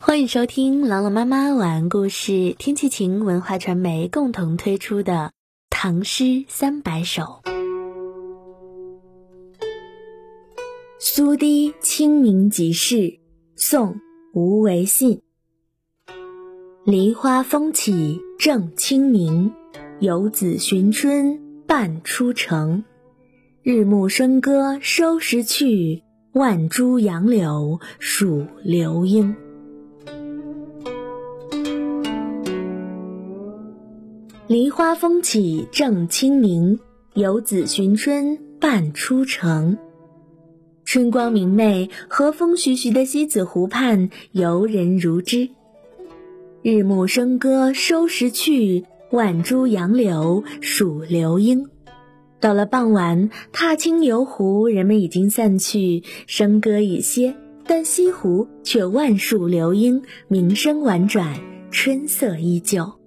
[0.00, 5.12] 欢迎收听朗朗妈妈晚安故事，天气晴文化传媒共同推出的
[5.70, 7.22] 《唐诗三百首》。
[11.00, 13.18] 苏堤清明即事，
[13.56, 13.94] 宋·
[14.34, 15.20] 吴维信。
[16.84, 19.52] 梨花风起正清明，
[19.98, 22.84] 游子寻春半出城。
[23.62, 29.34] 日暮笙歌收拾去，万株杨柳数流莺。
[34.48, 36.80] 梨花风起正清明，
[37.12, 39.76] 游子寻春半出城。
[40.86, 45.50] 春光明媚，和风徐徐的西子湖畔，游人如织。
[46.62, 51.68] 日暮笙歌收拾去，万株杨柳数流莺。
[52.40, 61.38] 到了傍晚，踏青游湖，人们已经散去，笙歌已歇，但西湖却万树流莺，鸣声婉转，
[61.70, 62.97] 春色依旧。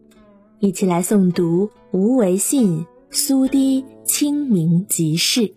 [0.61, 5.41] 一起来诵读吴维信《苏堤清明即事》。《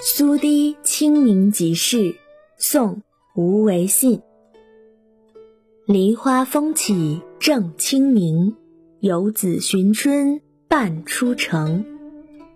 [0.00, 1.98] 苏堤清明即事》
[2.58, 2.96] 宋·
[3.36, 4.20] 吴维信。
[5.86, 8.56] 梨花风起正清明，
[8.98, 11.84] 游子寻春半出城。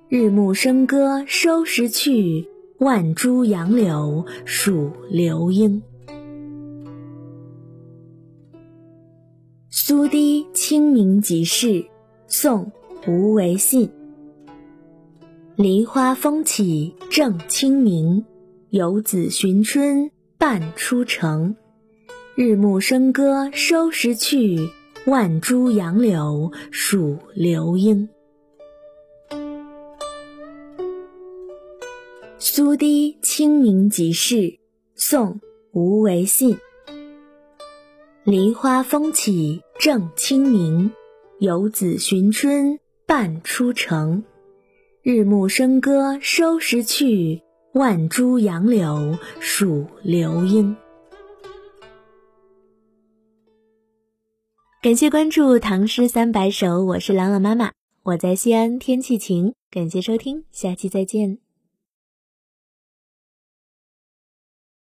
[0.09, 2.49] 日暮笙歌收拾去，
[2.81, 5.81] 万株杨柳数流莺。
[9.73, 11.87] 苏堤清明即事，
[12.27, 12.73] 宋·
[13.09, 13.89] 吴维信。
[15.55, 18.25] 梨花风起正清明，
[18.71, 21.55] 游子寻春半出城。
[22.35, 24.59] 日暮笙歌收拾去，
[25.07, 28.09] 万株杨柳数流莺。
[32.41, 34.59] 苏堤清明即事，
[34.97, 35.35] 宋·
[35.71, 36.59] 吴维信。
[38.25, 40.93] 梨花风起正清明，
[41.39, 44.23] 游子寻春半出城。
[45.03, 47.41] 日暮笙歌收拾去，
[47.73, 50.77] 万株杨柳数流莺。
[54.83, 57.73] 感谢关注《唐诗三百首》，我是朗朗妈妈，
[58.03, 59.55] 我在西安，天气晴。
[59.71, 61.39] 感谢收听，下期再见。